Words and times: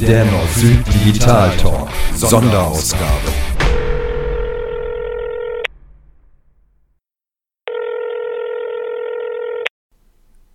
Der 0.00 0.24
Nord-Süd 0.24 0.78
Digital 0.94 1.50
Talk. 1.56 1.88
Sonderausgabe. 2.14 3.32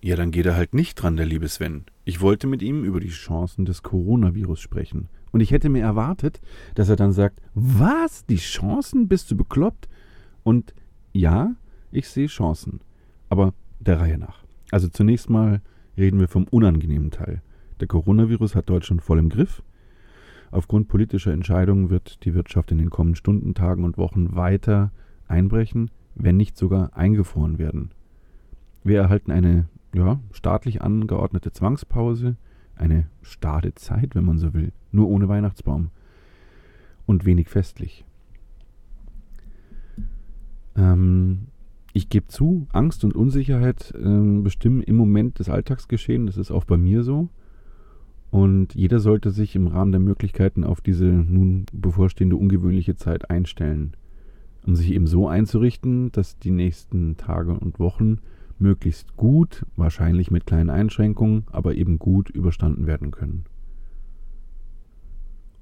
Ja, 0.02 0.16
dann 0.16 0.32
geht 0.32 0.46
er 0.46 0.56
halt 0.56 0.74
nicht 0.74 0.96
dran, 0.96 1.18
der 1.18 1.26
liebe 1.26 1.50
Sven. 1.50 1.84
Ich 2.06 2.22
wollte 2.22 2.48
mit 2.48 2.62
ihm 2.62 2.86
über 2.86 3.02
die 3.02 3.10
Chancen 3.10 3.66
des 3.66 3.84
Coronavirus 3.84 4.62
sprechen. 4.62 5.10
Und 5.32 5.42
ich 5.42 5.52
hätte 5.52 5.68
mir 5.68 5.84
erwartet, 5.84 6.40
dass 6.76 6.88
er 6.88 6.96
dann 6.96 7.12
sagt, 7.12 7.42
was? 7.54 8.26
Die 8.26 8.38
Chancen? 8.38 9.10
Bist 9.10 9.30
du 9.32 9.36
bekloppt? 9.36 9.90
Und 10.44 10.74
ja, 11.12 11.56
ich 11.92 12.08
sehe 12.08 12.28
Chancen. 12.28 12.80
Aber 13.28 13.54
der 13.82 14.00
Reihe 14.00 14.18
nach. 14.18 14.46
Also 14.72 14.88
zunächst 14.88 15.30
mal 15.30 15.62
reden 15.98 16.22
wir 16.22 16.30
vom 16.30 16.46
unangenehmen 16.46 17.12
Teil. 17.12 17.42
Der 17.82 17.88
Coronavirus 17.88 18.54
hat 18.56 18.70
Deutschland 18.70 19.02
voll 19.02 19.18
im 19.18 19.30
Griff. 19.30 19.64
Aufgrund 20.52 20.88
politischer 20.88 21.34
Entscheidungen 21.34 21.90
wird 21.90 22.24
die 22.26 22.36
Wirtschaft 22.36 22.72
in 22.72 22.78
den 22.78 22.92
kommenden 22.92 23.16
Stunden, 23.16 23.56
Tagen 23.56 23.84
und 23.84 23.98
Wochen 23.98 24.36
weiter 24.36 24.92
einbrechen, 25.28 25.90
wenn 26.14 26.38
nicht 26.38 26.58
sogar 26.58 26.96
eingefroren 26.96 27.58
werden. 27.58 27.90
Wir 28.84 29.00
erhalten 29.00 29.32
eine 29.32 29.68
ja, 29.96 30.20
staatlich 30.32 30.84
angeordnete 30.84 31.54
Zwangspause, 31.54 32.36
eine 32.76 33.08
Stadezeit, 33.24 34.14
wenn 34.14 34.26
man 34.26 34.38
so 34.38 34.54
will, 34.54 34.74
nur 34.92 35.10
ohne 35.10 35.28
Weihnachtsbaum 35.28 35.90
und 37.08 37.26
wenig 37.26 37.50
festlich. 37.50 38.06
Ähm, 40.76 41.48
ich 41.94 42.10
gebe 42.10 42.28
zu, 42.28 42.68
Angst 42.72 43.04
und 43.04 43.16
Unsicherheit 43.16 43.92
ähm, 43.98 44.44
bestimmen 44.44 44.84
im 44.84 44.98
Moment 44.98 45.40
das 45.40 45.50
Alltagsgeschehen, 45.50 46.28
das 46.28 46.38
ist 46.38 46.52
auch 46.52 46.66
bei 46.66 46.78
mir 46.78 47.04
so. 47.04 47.30
Und 48.32 48.76
jeder 48.76 49.02
sollte 49.02 49.30
sich 49.30 49.56
im 49.58 49.68
Rahmen 49.68 49.92
der 49.92 50.00
Möglichkeiten 50.00 50.64
auf 50.64 50.80
diese 50.80 51.06
nun 51.06 51.66
bevorstehende 51.74 52.38
ungewöhnliche 52.38 52.96
Zeit 52.96 53.30
einstellen, 53.30 53.92
um 54.66 54.76
sich 54.76 54.94
eben 54.94 55.06
so 55.06 55.28
einzurichten, 55.28 56.14
dass 56.14 56.40
die 56.40 56.52
nächsten 56.52 57.18
Tage 57.18 57.52
und 57.52 57.78
Wochen 57.78 58.20
möglichst 58.58 59.18
gut, 59.18 59.66
wahrscheinlich 59.76 60.32
mit 60.32 60.46
kleinen 60.46 60.70
Einschränkungen, 60.70 61.44
aber 61.52 61.76
eben 61.76 62.00
gut 62.00 62.30
überstanden 62.30 62.88
werden 62.88 63.12
können. 63.12 63.44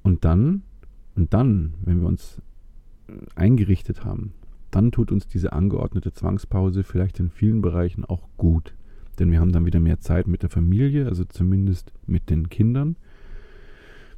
Und 0.03 0.23
dann, 0.23 0.61
und 1.15 1.33
dann, 1.33 1.73
wenn 1.83 2.01
wir 2.01 2.07
uns 2.07 2.41
äh, 3.07 3.13
eingerichtet 3.35 4.05
haben, 4.05 4.33
dann 4.69 4.91
tut 4.91 5.11
uns 5.11 5.27
diese 5.27 5.53
angeordnete 5.53 6.13
Zwangspause 6.13 6.83
vielleicht 6.83 7.19
in 7.19 7.29
vielen 7.29 7.61
Bereichen 7.61 8.05
auch 8.05 8.27
gut. 8.37 8.75
Denn 9.19 9.31
wir 9.31 9.39
haben 9.39 9.51
dann 9.51 9.65
wieder 9.65 9.79
mehr 9.79 9.99
Zeit 9.99 10.27
mit 10.27 10.43
der 10.43 10.49
Familie, 10.49 11.05
also 11.05 11.25
zumindest 11.25 11.91
mit 12.07 12.29
den 12.29 12.49
Kindern. 12.49 12.95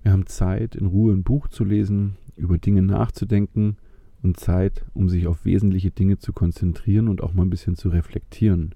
Wir 0.04 0.12
haben 0.12 0.28
Zeit, 0.28 0.76
in 0.76 0.86
Ruhe 0.86 1.14
ein 1.14 1.24
Buch 1.24 1.48
zu 1.48 1.64
lesen, 1.64 2.16
über 2.36 2.58
Dinge 2.58 2.82
nachzudenken 2.82 3.78
und 4.22 4.40
Zeit, 4.40 4.86
um 4.94 5.10
sich 5.10 5.28
auf 5.28 5.46
wesentliche 5.46 5.92
Dinge 5.92 6.20
zu 6.20 6.34
konzentrieren 6.34 7.08
und 7.08 7.22
auch 7.22 7.34
mal 7.34 7.44
ein 7.44 7.50
bisschen 7.50 7.76
zu 7.76 7.90
reflektieren. 7.90 8.76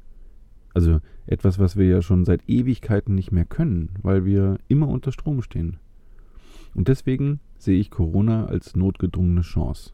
Also 0.73 0.99
etwas, 1.27 1.59
was 1.59 1.77
wir 1.77 1.87
ja 1.87 2.01
schon 2.01 2.25
seit 2.25 2.47
Ewigkeiten 2.49 3.15
nicht 3.15 3.31
mehr 3.31 3.45
können, 3.45 3.91
weil 4.01 4.25
wir 4.25 4.57
immer 4.67 4.87
unter 4.87 5.11
Strom 5.11 5.41
stehen. 5.41 5.77
Und 6.73 6.89
deswegen 6.89 7.39
sehe 7.57 7.79
ich 7.79 7.89
Corona 7.89 8.45
als 8.47 8.75
notgedrungene 8.75 9.41
Chance. 9.41 9.93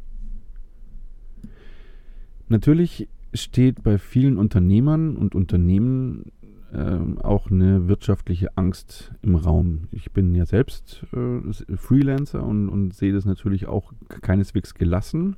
Natürlich 2.49 3.07
steht 3.33 3.83
bei 3.83 3.97
vielen 3.97 4.37
Unternehmern 4.37 5.15
und 5.15 5.35
Unternehmen 5.35 6.31
äh, 6.73 6.99
auch 7.21 7.51
eine 7.51 7.87
wirtschaftliche 7.87 8.57
Angst 8.57 9.11
im 9.21 9.35
Raum. 9.35 9.87
Ich 9.91 10.11
bin 10.11 10.35
ja 10.35 10.45
selbst 10.45 11.05
äh, 11.13 11.75
Freelancer 11.75 12.43
und, 12.43 12.69
und, 12.69 12.93
sehe 12.93 13.13
das 13.13 13.25
natürlich 13.25 13.67
auch 13.67 13.93
keineswegs 14.21 14.73
gelassen. 14.73 15.35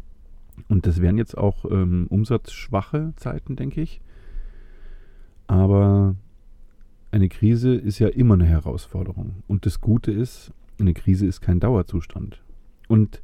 Und 0.67 0.85
das 0.85 1.01
wären 1.01 1.17
jetzt 1.17 1.37
auch 1.37 1.65
ähm, 1.69 2.05
umsatzschwache 2.09 3.13
Zeiten, 3.15 3.55
denke 3.55 3.81
ich. 3.81 4.01
Aber 5.47 6.15
eine 7.11 7.29
Krise 7.29 7.73
ist 7.75 7.99
ja 7.99 8.07
immer 8.07 8.35
eine 8.35 8.45
Herausforderung. 8.45 9.43
Und 9.47 9.65
das 9.65 9.81
Gute 9.81 10.11
ist, 10.11 10.51
eine 10.79 10.93
Krise 10.93 11.25
ist 11.25 11.41
kein 11.41 11.59
Dauerzustand. 11.59 12.41
Und 12.87 13.21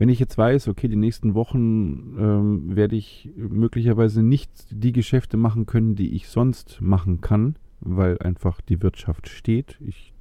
wenn 0.00 0.08
ich 0.08 0.18
jetzt 0.18 0.38
weiß, 0.38 0.68
okay, 0.68 0.88
die 0.88 0.96
nächsten 0.96 1.34
Wochen 1.34 2.16
ähm, 2.18 2.74
werde 2.74 2.96
ich 2.96 3.28
möglicherweise 3.36 4.22
nicht 4.22 4.50
die 4.70 4.92
Geschäfte 4.92 5.36
machen 5.36 5.66
können, 5.66 5.94
die 5.94 6.14
ich 6.14 6.28
sonst 6.28 6.80
machen 6.80 7.20
kann, 7.20 7.56
weil 7.80 8.16
einfach 8.16 8.62
die 8.62 8.80
Wirtschaft 8.80 9.28
steht, 9.28 9.76
ich 9.86 10.14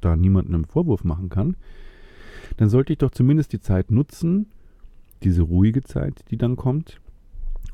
da 0.00 0.16
niemandem 0.16 0.54
einen 0.54 0.64
Vorwurf 0.64 1.04
machen 1.04 1.28
kann, 1.28 1.54
dann 2.56 2.70
sollte 2.70 2.94
ich 2.94 2.98
doch 2.98 3.10
zumindest 3.10 3.52
die 3.52 3.60
Zeit 3.60 3.90
nutzen, 3.90 4.46
diese 5.22 5.42
ruhige 5.42 5.82
Zeit, 5.82 6.24
die 6.30 6.38
dann 6.38 6.56
kommt, 6.56 7.02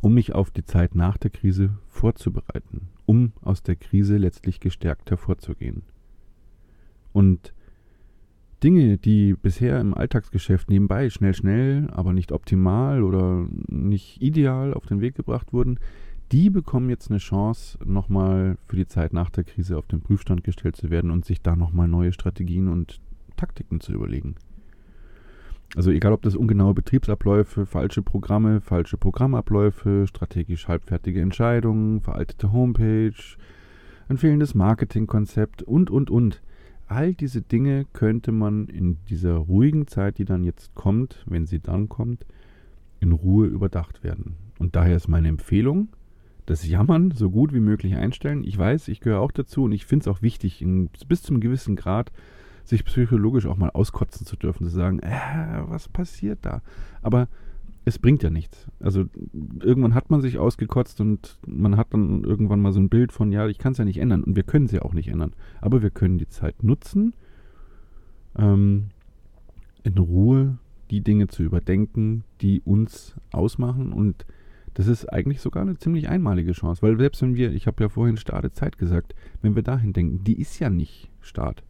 um 0.01 0.15
mich 0.15 0.35
auf 0.35 0.51
die 0.51 0.65
Zeit 0.65 0.97
nach 0.97 1.17
der 1.17 1.31
Krise 1.31 1.79
vorzubereiten, 1.87 2.89
um 3.07 3.35
aus 3.41 3.63
der 3.63 3.77
Krise 3.77 4.17
letztlich 4.17 4.59
gestärkt 4.59 5.11
hervorzugehen. 5.11 5.83
Und 7.13 7.55
Dinge, 8.63 8.97
die 8.99 9.35
bisher 9.35 9.81
im 9.81 9.95
Alltagsgeschäft 9.95 10.71
nebenbei 10.71 11.11
schnell, 11.11 11.35
schnell, 11.35 11.89
aber 11.93 12.13
nicht 12.13 12.33
optimal 12.33 13.03
oder 13.03 13.47
nicht 13.67 14.23
ideal 14.23 14.73
auf 14.75 14.87
den 14.87 15.01
Weg 15.01 15.15
gebracht 15.17 15.53
wurden, 15.53 15.79
die 16.31 16.49
bekommen 16.49 16.89
jetzt 16.89 17.11
eine 17.11 17.19
Chance, 17.19 17.79
nochmal 17.85 18.57
für 18.67 18.77
die 18.77 18.87
Zeit 18.87 19.13
nach 19.13 19.31
der 19.31 19.45
Krise 19.45 19.77
auf 19.77 19.87
den 19.87 20.01
Prüfstand 20.01 20.45
gestellt 20.45 20.77
zu 20.77 20.91
werden 20.91 21.11
und 21.11 21.25
sich 21.25 21.43
da 21.43 21.57
nochmal 21.57 21.89
neue 21.89 22.13
Strategien 22.13 22.69
und 22.69 23.01
Taktiken 23.37 23.81
zu 23.81 23.93
überlegen. 23.93 24.37
Also 25.75 25.91
egal, 25.91 26.13
ob 26.13 26.23
das 26.23 26.37
ungenaue 26.37 26.75
Betriebsabläufe, 26.75 27.67
falsche 27.67 28.03
Programme, 28.03 28.61
falsche 28.61 28.97
Programmabläufe, 28.97 30.07
strategisch 30.07 30.69
halbfertige 30.69 31.21
Entscheidungen, 31.21 32.01
veraltete 32.01 32.53
Homepage, 32.53 33.13
ein 34.09 34.19
fehlendes 34.19 34.55
Marketingkonzept 34.55 35.63
und, 35.63 35.91
und, 35.91 36.11
und. 36.11 36.43
All 36.93 37.15
diese 37.15 37.41
Dinge 37.41 37.87
könnte 37.95 38.33
man 38.33 38.67
in 38.67 38.99
dieser 39.09 39.37
ruhigen 39.37 39.87
Zeit, 39.87 40.19
die 40.19 40.27
dann 40.27 40.45
jetzt 40.45 40.75
kommt, 40.75 41.25
wenn 41.27 41.47
sie 41.47 41.59
dann 41.59 41.89
kommt, 41.89 42.27
in 43.01 43.13
Ruhe 43.13 43.47
überdacht 43.47 44.05
werden. 44.05 44.35
Und 44.59 44.77
daher 44.77 44.97
ist 44.97 45.09
meine 45.09 45.29
Empfehlung, 45.29 45.89
das 46.45 46.69
Jammern 46.69 47.11
so 47.13 47.31
gut 47.31 47.55
wie 47.55 47.61
möglich 47.61 47.95
einstellen. 47.95 48.45
Ich 48.45 48.59
weiß, 48.59 48.89
ich 48.89 49.01
gehöre 49.01 49.21
auch 49.21 49.33
dazu 49.33 49.65
und 49.65 49.73
ich 49.73 49.87
finde 49.87 50.03
es 50.03 50.09
auch 50.09 50.21
wichtig, 50.21 50.61
in, 50.61 50.91
bis 51.09 51.23
zum 51.23 51.41
gewissen 51.41 51.77
Grad 51.77 52.13
sich 52.63 52.85
psychologisch 52.85 53.47
auch 53.47 53.57
mal 53.57 53.71
auskotzen 53.71 54.27
zu 54.27 54.37
dürfen, 54.37 54.67
zu 54.67 54.71
sagen, 54.71 54.99
äh, 54.99 55.63
was 55.69 55.89
passiert 55.89 56.41
da? 56.43 56.61
Aber 57.01 57.27
es 57.85 57.99
bringt 57.99 58.23
ja 58.23 58.31
nichts. 58.31 58.69
Also 58.81 59.07
irgendwann 59.61 59.95
hat 59.95 60.11
man 60.11 60.21
sich 60.21 60.39
ausgekotzt 60.39 61.01
und 61.01 61.39
man 61.47 61.77
hat 61.77 61.93
dann 61.93 62.23
irgendwann 62.23 62.61
mal 62.61 62.73
so 62.73 62.81
ein 62.81 62.89
Bild 62.89 63.13
von, 63.13 63.33
ja, 63.33 63.49
ich 63.49 63.59
kann 63.59 63.73
es 63.73 63.79
ja 63.79 63.85
nicht 63.85 63.99
ändern 63.99 64.23
und 64.23 64.37
wir 64.37 64.45
können 64.45 64.67
es 64.67 64.73
ja 64.73 64.83
auch 64.83 64.95
nicht 64.95 65.09
ändern. 65.09 65.33
Aber 65.61 65.83
wir 65.83 65.91
können 65.91 66.19
die 66.19 66.29
Zeit 66.29 66.63
nutzen, 66.63 67.15
ähm, 68.37 68.91
in 69.83 69.99
Ruhe 69.99 70.59
die 70.91 71.01
Dinge 71.01 71.27
zu 71.27 71.43
überdenken, 71.43 72.25
die 72.41 72.61
uns 72.61 73.15
ausmachen 73.33 73.93
und 73.93 74.27
das 74.75 74.87
ist 74.87 75.13
eigentlich 75.13 75.41
sogar 75.41 75.63
eine 75.63 75.77
ziemlich 75.77 76.09
einmalige 76.09 76.53
Chance, 76.53 76.83
weil 76.83 76.97
selbst 76.97 77.21
wenn 77.21 77.35
wir, 77.35 77.53
ich 77.53 77.67
habe 77.67 77.83
ja 77.83 77.89
vorhin 77.89 78.17
Starte 78.17 78.53
Zeit 78.53 78.79
gesagt, 78.79 79.15
wenn 79.43 79.55
wir 79.55 79.63
dahin 79.63 79.93
denken, 79.93 80.25
die 80.25 80.41
ist 80.41 80.59
ja 80.61 80.71
nicht 80.71 81.11
Start. 81.21 81.63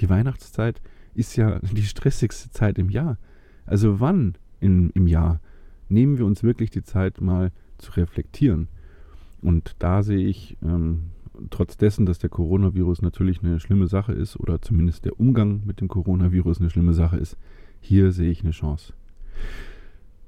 Die 0.00 0.08
Weihnachtszeit 0.08 0.80
ist 1.14 1.36
ja 1.36 1.58
die 1.60 1.82
stressigste 1.82 2.50
Zeit 2.50 2.78
im 2.78 2.90
Jahr. 2.90 3.18
Also 3.64 3.98
wann 3.98 4.36
in, 4.60 4.90
im 4.90 5.06
Jahr 5.06 5.40
nehmen 5.88 6.18
wir 6.18 6.26
uns 6.26 6.42
wirklich 6.42 6.70
die 6.70 6.82
Zeit 6.82 7.20
mal 7.20 7.52
zu 7.78 7.92
reflektieren. 7.92 8.68
Und 9.42 9.76
da 9.78 10.02
sehe 10.02 10.26
ich, 10.26 10.56
ähm, 10.62 11.10
trotz 11.50 11.76
dessen, 11.76 12.06
dass 12.06 12.18
der 12.18 12.30
Coronavirus 12.30 13.02
natürlich 13.02 13.42
eine 13.42 13.60
schlimme 13.60 13.86
Sache 13.86 14.12
ist, 14.12 14.38
oder 14.38 14.60
zumindest 14.62 15.04
der 15.04 15.20
Umgang 15.20 15.62
mit 15.66 15.80
dem 15.80 15.88
Coronavirus 15.88 16.60
eine 16.60 16.70
schlimme 16.70 16.94
Sache 16.94 17.16
ist, 17.16 17.36
hier 17.80 18.12
sehe 18.12 18.30
ich 18.30 18.42
eine 18.42 18.52
Chance. 18.52 18.94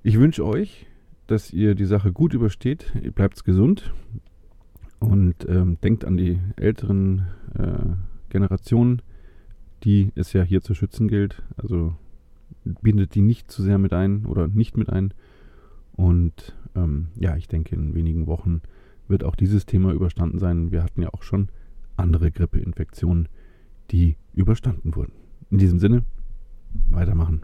Ich 0.03 0.19
wünsche 0.19 0.45
euch, 0.45 0.87
dass 1.27 1.53
ihr 1.53 1.75
die 1.75 1.85
Sache 1.85 2.13
gut 2.13 2.35
übersteht, 2.35 2.93
ihr 3.03 3.13
bleibt 3.13 3.45
gesund 3.45 3.93
und 5.01 5.49
ähm, 5.49 5.79
denkt 5.83 6.05
an 6.05 6.17
die 6.17 6.39
älteren 6.57 7.27
äh, 7.55 7.97
Generationen, 8.31 9.03
die 9.85 10.13
es 10.15 10.33
ja 10.33 10.43
hier 10.43 10.63
zu 10.63 10.75
schützen 10.75 11.09
gilt. 11.09 11.43
Also 11.57 11.95
bindet 12.65 13.15
die 13.15 13.21
nicht 13.21 13.51
zu 13.51 13.63
sehr 13.63 13.79
mit 13.79 13.93
ein 13.93 14.27
oder 14.27 14.49
nicht 14.49 14.77
mit 14.77 14.89
ein. 14.91 15.13
Und 15.99 16.55
ähm, 16.77 17.09
ja, 17.17 17.37
ich 17.37 17.49
denke, 17.49 17.75
in 17.75 17.93
wenigen 17.93 18.29
Wochen 18.29 18.63
wird 19.09 19.25
auch 19.25 19.35
dieses 19.35 19.67
Thema 19.67 19.93
überstanden 19.93 20.39
sein. 20.39 20.71
Wir 20.71 20.85
hatten 20.85 21.03
ja 21.03 21.13
auch 21.13 21.25
schon 21.25 21.49
andere 21.97 22.31
Grippeinfektionen, 22.31 23.29
die 23.91 24.17
überstanden 24.33 24.95
wurden. 24.95 25.13
In 25.51 25.59
diesem 25.59 25.81
Sinne, 25.81 26.05
weitermachen. 26.89 27.43